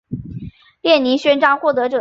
[0.81, 1.89] 列宁勋章获得者。